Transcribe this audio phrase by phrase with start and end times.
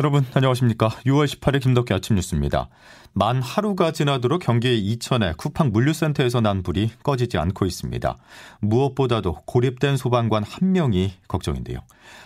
[0.00, 0.88] 여러분 안녕하십니까.
[1.04, 2.70] 6월 18일 김덕기 아침 뉴스입니다.
[3.12, 8.16] 만 하루가 지나도록 경기 이천의 쿠팡 물류센터에서 난 불이 꺼지지 않고 있습니다.
[8.62, 11.80] 무엇보다도 고립된 소방관 한 명이 걱정인데요.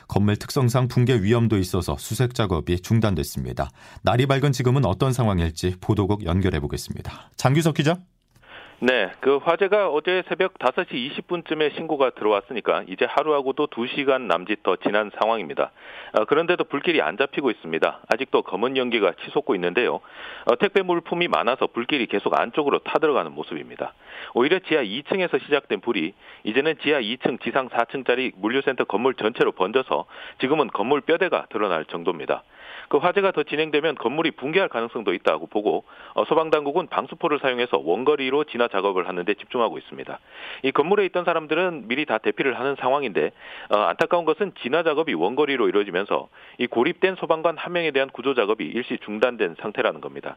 [0.07, 3.71] 건물 특성상 붕괴 위험도 있어서 수색 작업이 중단됐습니다.
[4.03, 7.33] 날이 밝은 지금은 어떤 상황일지 보도국 연결해 보겠습니다.
[7.35, 7.99] 장규석 기자.
[8.87, 15.11] 네, 그 화재가 어제 새벽 5시 20분쯤에 신고가 들어왔으니까 이제 하루하고도 2시간 남짓 더 지난
[15.19, 15.71] 상황입니다.
[16.13, 18.01] 어, 그런데도 불길이 안 잡히고 있습니다.
[18.13, 20.01] 아직도 검은 연기가 치솟고 있는데요.
[20.45, 23.95] 어, 택배 물품이 많아서 불길이 계속 안쪽으로 타들어가는 모습입니다.
[24.35, 26.13] 오히려 지하 2층에서 시작된 불이
[26.43, 30.05] 이제는 지하 2층, 지상 4층짜리 물류센터 건물 전체로 번져서
[30.43, 32.43] 지금은 건물 뼈대가 드러날 정도입니다.
[32.89, 38.69] 그 화재가 더 진행되면 건물이 붕괴할 가능성도 있다고 보고 어, 소방당국은 방수포를 사용해서 원거리로 진화
[38.69, 40.19] 작업을 하는데 집중하고 있습니다.
[40.63, 43.33] 이 건물에 있던 사람들은 미리 다 대피를 하는 상황인데
[43.71, 48.65] 어, 안타까운 것은 진화 작업이 원거리로 이루어지면서 이 고립된 소방관 한 명에 대한 구조 작업이
[48.65, 50.37] 일시 중단된 상태라는 겁니다.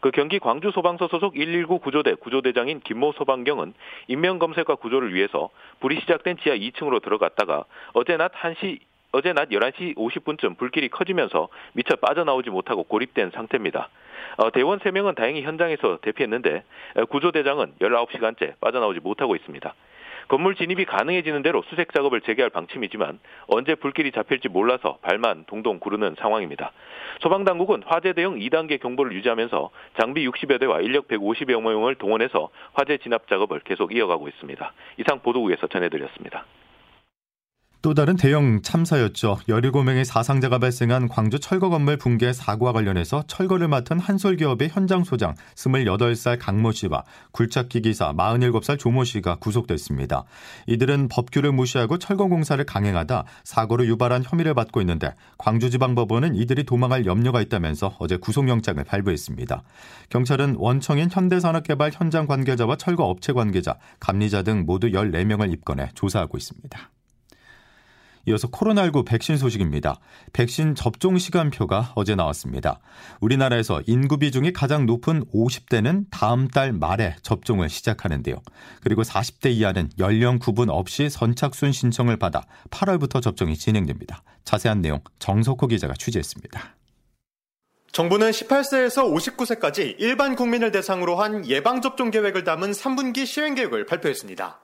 [0.00, 3.72] 그 경기 광주 소방서 소속 119 구조대 구조대장인 김모 소방경은
[4.08, 5.48] 인명 검색과 구조를 위해서
[5.80, 7.64] 불이 시작된 지하 2층으로 들어갔다가
[7.94, 8.80] 어제 낮 1시
[9.14, 13.88] 어제 낮 11시 50분쯤 불길이 커지면서 미처 빠져나오지 못하고 고립된 상태입니다.
[14.38, 16.64] 어, 대원 3명은 다행히 현장에서 대피했는데
[17.10, 19.72] 구조대장은 19시간째 빠져나오지 못하고 있습니다.
[20.26, 26.16] 건물 진입이 가능해지는 대로 수색 작업을 재개할 방침이지만 언제 불길이 잡힐지 몰라서 발만 동동 구르는
[26.18, 26.72] 상황입니다.
[27.20, 29.70] 소방당국은 화재 대응 2단계 경보를 유지하면서
[30.00, 34.72] 장비 60여 대와 인력 150여 명을 동원해서 화재 진압 작업을 계속 이어가고 있습니다.
[34.98, 36.46] 이상 보도국에서 전해드렸습니다.
[37.84, 39.40] 또 다른 대형 참사였죠.
[39.46, 46.38] 17명의 사상자가 발생한 광주 철거 건물 붕괴 사고와 관련해서 철거를 맡은 한솔기업의 현장 소장 28살
[46.40, 50.24] 강모 씨와 굴착기 기사 47살 조모 씨가 구속됐습니다.
[50.66, 57.42] 이들은 법규를 무시하고 철거 공사를 강행하다 사고를 유발한 혐의를 받고 있는데 광주지방법원은 이들이 도망할 염려가
[57.42, 59.62] 있다면서 어제 구속영장을 발부했습니다.
[60.08, 66.93] 경찰은 원청인 현대산업개발 현장 관계자와 철거 업체 관계자, 감리자 등 모두 14명을 입건해 조사하고 있습니다.
[68.26, 69.98] 이어서 코로나19 백신 소식입니다.
[70.32, 72.80] 백신 접종 시간표가 어제 나왔습니다.
[73.20, 78.36] 우리나라에서 인구 비중이 가장 높은 50대는 다음 달 말에 접종을 시작하는데요.
[78.82, 84.22] 그리고 40대 이하는 연령 구분 없이 선착순 신청을 받아 8월부터 접종이 진행됩니다.
[84.44, 86.76] 자세한 내용 정석호 기자가 취재했습니다.
[87.92, 94.60] 정부는 18세에서 59세까지 일반 국민을 대상으로 한 예방접종 계획을 담은 3분기 시행 계획을 발표했습니다.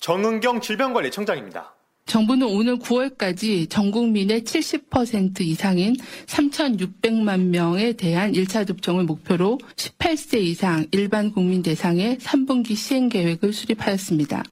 [0.00, 1.74] 정은경 질병관리청장입니다.
[2.10, 5.94] 정부는 오늘 9월까지 전 국민의 70% 이상인
[6.26, 14.42] 3,600만 명에 대한 1차 접종을 목표로 18세 이상 일반 국민 대상의 3분기 시행 계획을 수립하였습니다.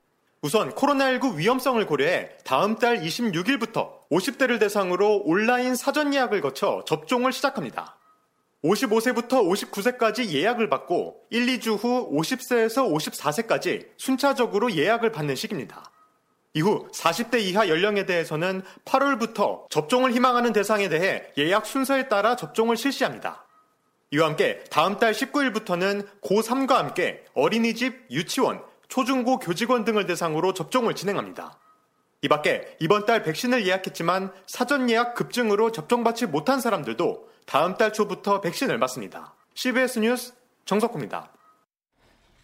[0.40, 7.98] 우선 코로나19 위험성을 고려해 다음 달 26일부터 50대를 대상으로 온라인 사전 예약을 거쳐 접종을 시작합니다.
[8.62, 15.90] 55세부터 59세까지 예약을 받고 1, 2주 후 50세에서 54세까지 순차적으로 예약을 받는 시기입니다.
[16.54, 23.44] 이후 40대 이하 연령에 대해서는 8월부터 접종을 희망하는 대상에 대해 예약 순서에 따라 접종을 실시합니다.
[24.10, 31.58] 이와 함께 다음 달 19일부터는 고3과 함께 어린이집, 유치원, 초중고 교직원 등을 대상으로 접종을 진행합니다.
[32.22, 38.40] 이 밖에 이번 달 백신을 예약했지만 사전 예약 급증으로 접종받지 못한 사람들도 다음 달 초부터
[38.40, 39.34] 백신을 맞습니다.
[39.54, 40.32] CBS 뉴스
[40.64, 41.32] 정석호입니다.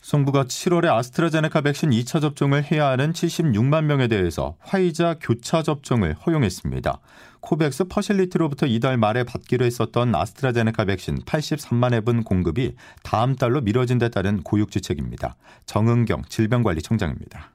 [0.06, 7.00] 정부가 7월에 아스트라제네카 백신 2차 접종을 해야 하는 76만 명에 대해서 화이자 교차 접종을 허용했습니다.
[7.40, 14.10] 코백스 퍼실리티로부터 이달 말에 받기로 했었던 아스트라제네카 백신 83만 앱은 공급이 다음 달로 미뤄진 데
[14.10, 15.36] 따른 고육지책입니다.
[15.64, 17.52] 정은경 질병관리청장입니다.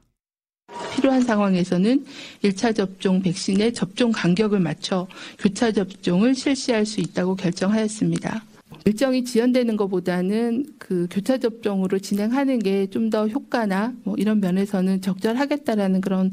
[0.92, 2.04] 필요한 상황에서는
[2.42, 5.06] 1차 접종 백신의 접종 간격을 맞춰
[5.38, 8.42] 교차 접종을 실시할 수 있다고 결정하였습니다.
[8.84, 16.00] 일정이 지연되는 것보다는 그 교차 접종으로 진행하는 게 좀 더 효과나 뭐 이런 면에서는 적절하겠다라는
[16.00, 16.32] 그런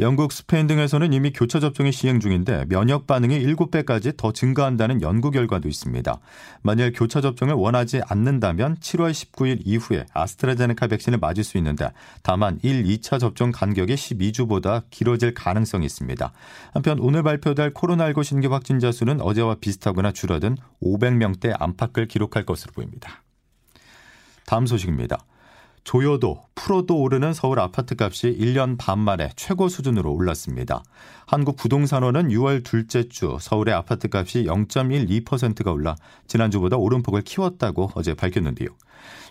[0.00, 5.68] 영국, 스페인 등에서는 이미 교차 접종이 시행 중인데 면역 반응이 7배까지 더 증가한다는 연구 결과도
[5.68, 6.20] 있습니다.
[6.62, 11.90] 만일 교차 접종을 원하지 않는다면 7월 19일 이후에 아스트라제네카 백신을 맞을 수 있는데
[12.22, 16.32] 다만 1, 2차 접종 간격이 12주보다 길어질 가능성이 있습니다.
[16.72, 23.24] 한편 오늘 발표될 코로나19 신규 확진자 수는 어제와 비슷하거나 줄어든 500명대 안팎을 기록할 것으로 보입니다.
[24.46, 25.18] 다음 소식입니다.
[25.82, 30.82] 조여도 10%도 오르는 서울 아파트 값이 1년 반 만에 최고 수준으로 올랐습니다.
[31.26, 35.94] 한국부동산원은 6월 둘째 주 서울의 아파트 값이 0.12%가 올라
[36.26, 38.68] 지난주보다 오름폭을 키웠다고 어제 밝혔는데요.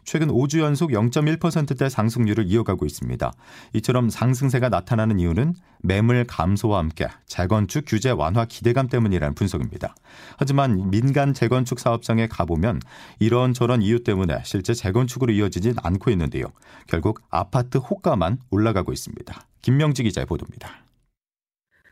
[0.08, 3.34] 최근 5주 연속 0.1%대 상승률을 이어가고 있습니다.
[3.74, 9.96] 이처럼 상승세가 나타나는 이유는 매물 감소와 함께 재건축 규제 완화 기대감 때문이라는 분석입니다.
[10.38, 12.80] 하지만 민간 재건축 사업장에 가보면
[13.20, 16.46] 이런저런 이유 때문에 실제 재건축으로 이어지진 않고 있는데요.
[16.88, 19.48] 결국 아파트 호가만 올라가고 있습니다.
[19.62, 20.88] 김명지 기자의 보도입니다.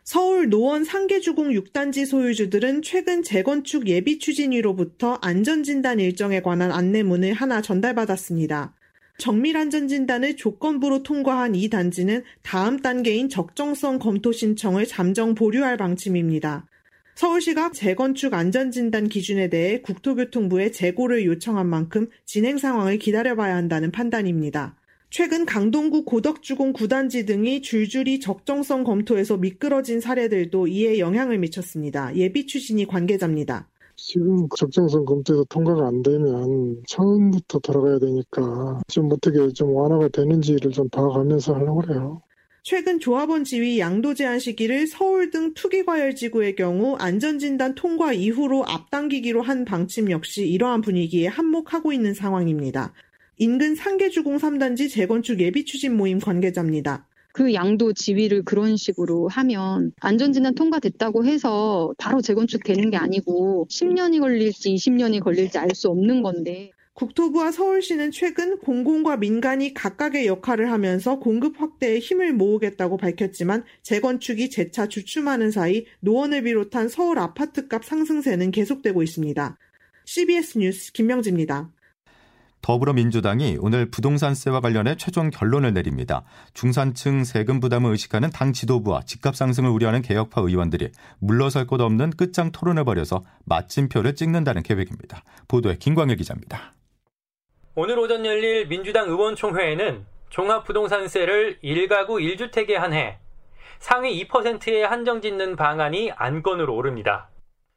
[0.04, 8.76] 서울 노원 상계주공 6단지 소유주들은 최근 재건축 예비 추진위로부터 안전진단 일정에 관한 안내문을 하나 전달받았습니다.
[9.18, 16.68] 정밀 안전진단을 조건부로 통과한 이 단지는 다음 단계인 적정성 검토 신청을 잠정 보류할 방침입니다.
[17.16, 24.76] 서울시가 재건축 안전진단 기준에 대해 국토교통부에 재고를 요청한 만큼 진행 상황을 기다려봐야 한다는 판단입니다.
[25.18, 32.14] 최근 강동구 고덕주공 9단지 등이 줄줄이 적정성 검토에서 미끄러진 사례들도 이에 영향을 미쳤습니다.
[32.18, 33.70] 예비 추진이 관계자입니다.
[33.96, 40.90] 지금 적정성 검토에서 통과가 안 되면 처음부터 돌아가야 되니까 좀 어떻게 좀 완화가 되는지를 좀
[40.90, 42.22] 봐가면서 하려고 그래요.
[42.64, 49.64] 최근 조합원 지위 양도 제한 시기를 서울 등 투기과열지구의 경우 안전진단 통과 이후로 앞당기기로 한
[49.64, 52.92] 방침 역시 이러한 분위기에 한몫하고 있는 상황입니다.
[53.38, 57.08] 인근 상계주공 3단지 재건축 예비 추진 모임 관계자입니다.
[57.34, 64.22] 그 양도 지위를 그런 식으로 하면 안전진단 통과됐다고 해서 바로 재건축 되는 게 아니고 10년이
[64.22, 71.20] 걸릴지 20년이 걸릴지 알 수 없는 건데 국토부와 서울시는 최근 공공과 민간이 각각의 역할을 하면서
[71.20, 79.04] 공급 확대에 힘을 모으겠다고 밝혔지만 재건축이 재차 주춤하는 사이 노원을 비롯한 서울 아파트값 상승세는 계속되고
[79.04, 79.58] 있습니다.
[80.06, 81.70] CBS 뉴스 김명지입니다.
[82.66, 86.24] 더불어민주당이 오늘 부동산세와 관련해 최종 결론을 내립니다.
[86.56, 90.90] 중산층 세금 부담을 의식하는 당 지도부와 집값 상승을 우려하는 개혁파 의원들이
[91.20, 95.24] 물러설 곳 없는 끝장 토론을 벌여서 마침표를 찍는다는 계획입니다.
[95.48, 96.74] 보도에 김광일 기자입니다.
[97.76, 103.20] 오늘 오전 열릴 민주당 의원총회에는 종합부동산세를 1가구 1주택에 한해
[103.78, 107.30] 상위 2%에 한정 짓는 방안이 안건으로 오릅니다.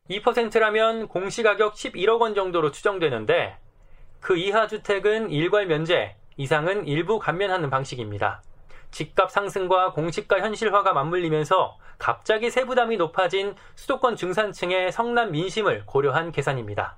[0.08, 3.68] 2%라면 공시가격 11억 원 정도로 추정되는데
[4.20, 8.43] 그 이하 주택은 일괄 면제, 이상은 일부 감면하는 방식입니다.
[8.91, 16.97] 집값 상승과 공시가 현실화가 맞물리면서 갑자기 세부담이 높아진 수도권 중산층의 성남 민심을 고려한 계산입니다.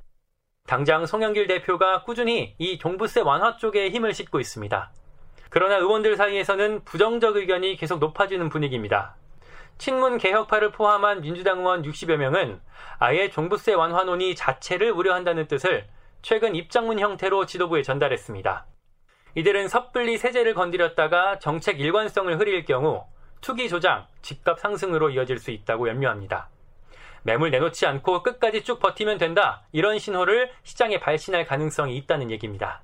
[0.66, 4.92] 당장 송영길 대표가 꾸준히 이 종부세 완화 쪽에 힘을 싣고 있습니다.
[5.48, 9.16] 그러나 의원들 사이에서는 부정적 의견이 계속 높아지는 분위기입니다.
[9.78, 12.60] 친문 개혁파를 포함한 민주당 의원 60여 명은
[12.98, 15.88] 아예 종부세 완화 논의 자체를 우려한다는 뜻을
[16.22, 18.66] 최근 입장문 형태로 지도부에 전달했습니다.
[19.36, 23.04] 이들은 섣불리 세제를 건드렸다가 정책 일관성을 흐릴 경우
[23.40, 26.50] 투기 조장, 집값 상승으로 이어질 수 있다고 염려합니다.
[27.22, 29.66] 매물 내놓지 않고 끝까지 쭉 버티면 된다.
[29.72, 32.82] 이런 신호를 시장에 발신할 가능성이 있다는 얘기입니다.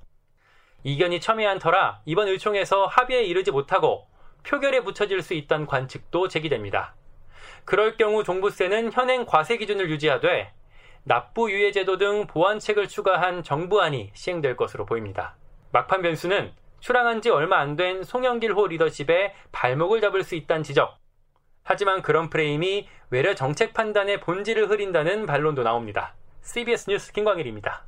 [0.83, 4.07] 이견이 첨예한 터라 이번 의총에서 합의에 이르지 못하고
[4.43, 6.95] 표결에 붙여질 수 있다는 관측도 제기됩니다.
[7.65, 10.53] 그럴 경우 종부세는 현행 과세 기준을 유지하되
[11.07, 15.37] 납부 유예 제도 등 보완책을 추가한 정부안이 시행될 것으로 보입니다.
[15.71, 16.51] 막판 변수는
[16.81, 20.97] 출항한 지 얼마 안 된 송영길 호 리더십에 발목을 잡을 수 있다는 지적.
[21.63, 26.13] 하지만 그런 프레임이 외려 정책 판단의 본질을 흐린다는 반론도 나옵니다.
[26.41, 27.85] CBS 뉴스 김광일입니다.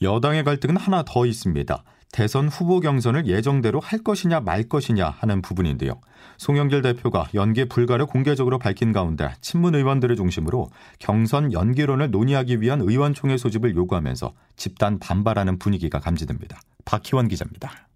[0.00, 1.82] 여당의 갈등은 하나 더 있습니다.
[2.14, 6.00] 대선 후보 경선을 예정대로 할 것이냐 말 것이냐 하는 부분인데요.
[6.36, 10.68] 송영길 대표가 연기 불가를 공개적으로 밝힌 가운데 친문 의원들을 중심으로
[11.00, 16.60] 경선 연기론을 논의하기 위한 의원총회 소집을 요구하면서 집단 반발하는 분위기가 감지됩니다.
[16.84, 17.88] 박희원 기자입니다.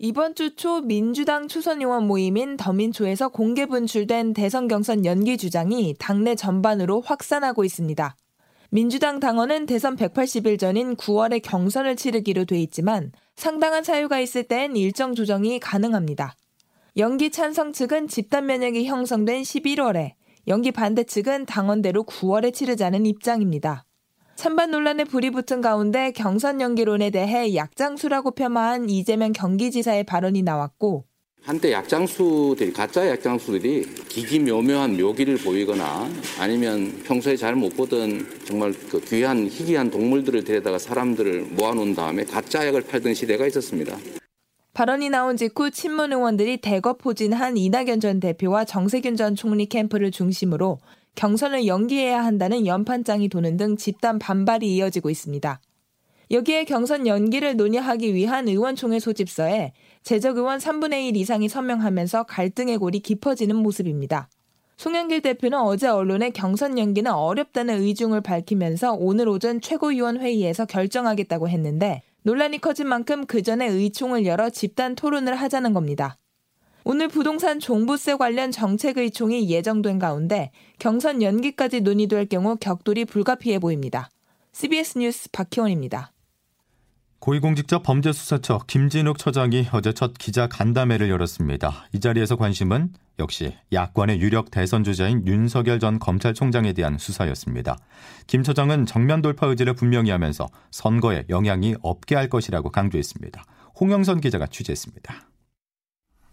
[0.00, 6.34] 이번 주 초 민주당 초선 의원 모임인 더민초에서 공개 분출된 대선 경선 연기 주장이 당내
[6.34, 8.16] 전반으로 확산하고 있습니다.
[8.70, 15.14] 민주당 당원은 대선 180일 전인 9월에 경선을 치르기로 돼 있지만 상당한 사유가 있을 땐 일정
[15.14, 16.36] 조정이 가능합니다.
[16.98, 20.12] 연기 찬성 측은 집단 면역이 형성된 11월에,
[20.48, 23.86] 연기 반대 측은 당원대로 9월에 치르자는 입장입니다.
[24.34, 31.06] 찬반 논란에 불이 붙은 가운데 경선 연기론에 대해 약장수라고 폄하한 이재명 경기지사의 발언이 나왔고
[31.42, 36.06] 한때 약장수들이 가짜 약장수들이 기기묘묘한 묘기를 보이거나
[36.38, 42.66] 아니면 평소에 잘 못 보던 정말 그 귀한 희귀한 동물들을 데려다가 사람들을 모아놓은 다음에 가짜
[42.66, 43.96] 약을 팔던 시대가 있었습니다.
[44.74, 50.78] 발언이 나온 직후 친문 의원들이 대거 포진한 이낙연 전 대표와 정세균 전 총리 캠프를 중심으로
[51.14, 55.60] 경선을 연기해야 한다는 연판장이 도는 등 집단 반발이 이어지고 있습니다.
[56.30, 63.00] 여기에 경선 연기를 논의하기 위한 의원총회 소집서에 재적 의원 3분의 1 이상이 서명하면서 갈등의 골이
[63.00, 64.28] 깊어지는 모습입니다.
[64.76, 72.02] 송영길 대표는 어제 언론에 경선 연기는 어렵다는 의중을 밝히면서 오늘 오전 최고위원 회의에서 결정하겠다고 했는데
[72.22, 76.18] 논란이 커진 만큼 그 전에 의총을 열어 집단 토론을 하자는 겁니다.
[76.84, 84.10] 오늘 부동산 종부세 관련 정책 의총이 예정된 가운데 경선 연기까지 논의될 경우 격돌이 불가피해 보입니다.
[84.52, 86.12] CBS 뉴스 박희원입니다.
[87.20, 91.86] 고위공직자 범죄수사처 김진욱 처장이 어제 첫 기자 간담회를 열었습니다.
[91.92, 97.76] 이 자리에서 관심은 역시 야권의 유력 대선 주자인 윤석열 전 검찰총장에 대한 수사였습니다.
[98.28, 103.42] 김 처장은 정면 돌파 의지를 분명히 하면서 선거에 영향이 없게 할 것이라고 강조했습니다.
[103.80, 105.28] 홍영선 기자가 취재했습니다.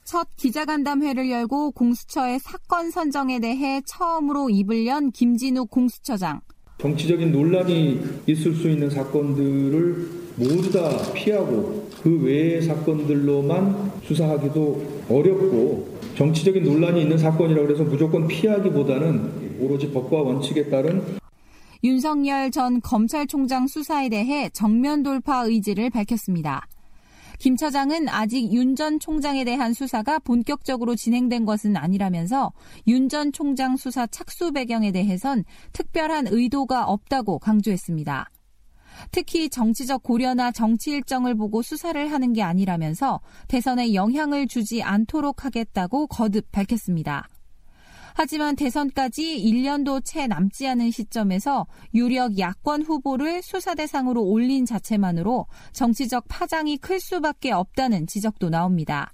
[0.03, 6.41] 첫 기자간담회를 열고 공수처의 사건 선정에 대해 처음으로 입을 연 김진욱 공수처장.
[6.77, 16.63] 정치적인 논란이 있을 수 있는 사건들을 모두 다 피하고 그 외의 사건들로만 수사하기도 어렵고 정치적인
[16.63, 21.01] 논란이 있는 사건이라고 해서 무조건 피하기보다는 오로지 법과 원칙에 따른
[21.83, 26.67] 윤석열 전 검찰총장 수사에 대해 정면 돌파 의지를 밝혔습니다.
[27.39, 32.51] 김 처장은 아직 윤 전 총장에 대한 수사가 본격적으로 진행된 것은 아니라면서
[32.87, 38.29] 윤 전 총장 수사 착수 배경에 대해선 특별한 의도가 없다고 강조했습니다.
[39.11, 46.07] 특히 정치적 고려나 정치 일정을 보고 수사를 하는 게 아니라면서 대선에 영향을 주지 않도록 하겠다고
[46.07, 47.27] 거듭 밝혔습니다.
[48.17, 56.23] 하지만 대선까지 1년도 채 남지 않은 시점에서 유력 야권 후보를 수사 대상으로 올린 자체만으로 정치적
[56.29, 59.11] 파장이 클 수밖에 없다는 지적도 나옵니다.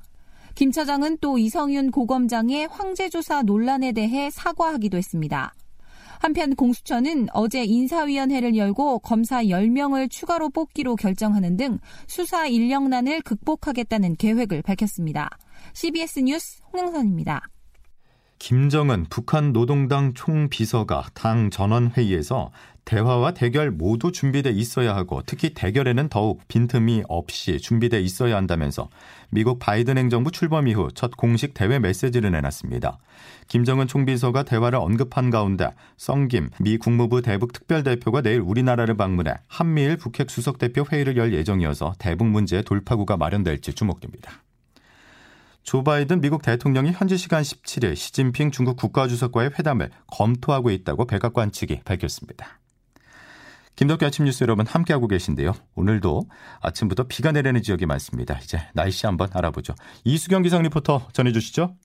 [0.53, 5.55] 김 차장은 또 이성윤 고검장의 황제조사 논란에 대해 사과하기도 했습니다.
[6.19, 14.61] 한편 공수처는 어제 인사위원회를 열고 검사 10명을 추가로 뽑기로 결정하는 등 수사 인력난을 극복하겠다는 계획을
[14.61, 15.31] 밝혔습니다.
[15.73, 17.47] CBS 뉴스 홍영선입니다.
[18.41, 22.49] 김정은 북한 노동당 총비서가 당 전원회의에서
[22.85, 28.89] 대화와 대결 모두 준비돼 있어야 하고 특히 대결에는 더욱 빈틈이 없이 준비돼 있어야 한다면서
[29.29, 32.97] 미국 바이든 행정부 출범 이후 첫 공식 대외 메시지를 내놨습니다.
[33.47, 40.31] 김정은 총비서가 대화를 언급한 가운데 성김 미 국무부 대북 특별대표가 내일 우리나라를 방문해 한미일 북핵
[40.31, 44.41] 수석대표 회의를 열 예정이어서 대북 문제의 돌파구가 마련될지 주목됩니다.
[45.63, 51.81] 조 바이든 미국 대통령이 현지 시간 17일 시진핑 중국 국가주석과의 회담을 검토하고 있다고 백악관 측이
[51.85, 52.59] 밝혔습니다.
[53.75, 55.53] 김덕기 아침 뉴스 여러분 함께하고 계신데요.
[55.75, 56.23] 오늘도
[56.61, 58.37] 아침부터 비가 내리는 지역이 많습니다.
[58.39, 59.75] 이제 날씨 한번 알아보죠.
[60.03, 61.75] 이수경 기상 리포터 전해주시죠.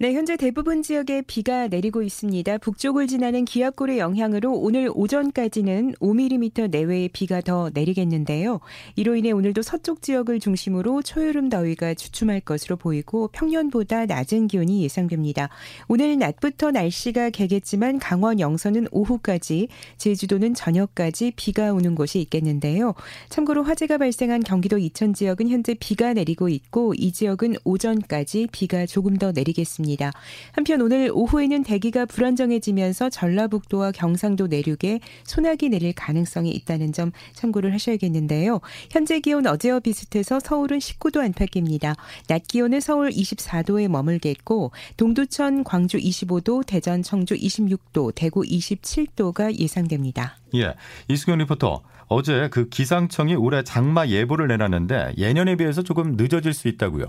[0.00, 2.58] 네, 현재 대부분 지역에 비가 내리고 있습니다.
[2.58, 8.60] 북쪽을 지나는 기압골의 영향으로 오늘 오전까지는 5mm 내외의 비가 더 내리겠는데요.
[8.94, 15.48] 이로 인해 오늘도 서쪽 지역을 중심으로 초여름 더위가 주춤할 것으로 보이고 평년보다 낮은 기온이 예상됩니다.
[15.88, 22.94] 오늘 낮부터 날씨가 개겠지만 강원 영서는 오후까지, 제주도는 저녁까지 비가 오는 곳이 있겠는데요.
[23.30, 29.16] 참고로 화재가 발생한 경기도 이천 지역은 현재 비가 내리고 있고 이 지역은 오전까지 비가 조금
[29.16, 29.87] 더 내리겠습니다.
[29.88, 30.12] 있습니다.
[30.52, 38.60] 한편 오늘 오후에는 대기가 불안정해지면서 전라북도와 경상도 내륙에 소나기 내릴 가능성이 있다는 점 참고를 하셔야겠는데요.
[38.90, 41.94] 현재 기온 어제와 비슷해서 서울은 19도 안팎입니다.
[42.26, 50.36] 낮 기온은 서울 24도에 머물겠고 동두천, 광주 25도, 대전, 청주 26도, 대구 27도가 예상됩니다.
[50.54, 50.74] 예,
[51.08, 51.82] 이수경 리포터.
[52.10, 57.04] 어제 그 기상청이 올해 장마 예보를 내놨는데 예년에 비해서 조금 늦어질 수 있다고요.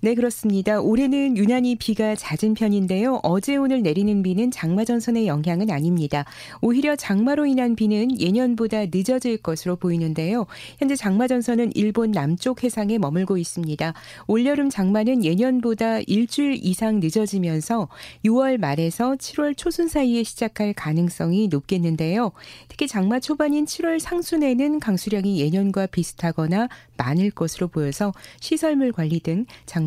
[0.00, 0.78] 네, 그렇습니다.
[0.78, 3.18] 올해는 유난히 비가 잦은 편인데요.
[3.22, 6.26] 어제 오늘 내리는 비는 장마 전선의 영향은 아닙니다.
[6.60, 10.46] 오히려 장마로 인한 비는 예년보다 늦어질 것으로 보이는데요.
[10.78, 13.94] 현재 장마 전선은 일본 남쪽 해상에 머물고 있습니다.
[14.26, 17.88] 올여름 장마는 예년보다 일주일 이상 늦어지면서
[18.26, 22.32] 6월 말에서 7월 초순 사이에 시작할 가능성이 높겠는데요.
[22.68, 29.46] 특히 장마 초반인 7월 상순에는 강수량이 예년과 비슷하거나 많을 것으로 보여서 시설물 관리 등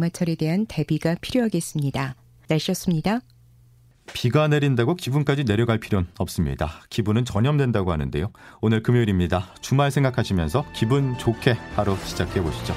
[0.09, 2.15] 장마철에 대한 대비가 필요하겠습니다.
[2.47, 3.21] 날씨였습니다.
[4.11, 6.81] 비가 내린다고 기분까지 내려갈 필요는 없습니다.
[6.89, 8.31] 기분은 전염된다고 하는데요.
[8.61, 9.53] 오늘 금요일입니다.
[9.61, 12.73] 주말 생각하시면서 기분 좋게 하루 시작해 보시죠.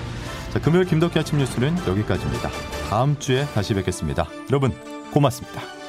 [0.53, 2.51] 자, 금요일 김덕기 아침 뉴스는 여기까지입니다.
[2.91, 4.29] 다음 주에 다시 뵙겠습니다.
[4.51, 4.73] 여러분
[5.13, 5.82] 고맙습니다.